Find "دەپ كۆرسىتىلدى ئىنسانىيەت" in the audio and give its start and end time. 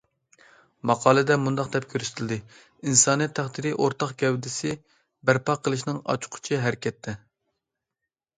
1.75-3.35